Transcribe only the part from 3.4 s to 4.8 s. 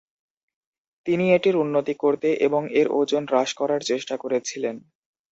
করার চেষ্টা করেছিলেন।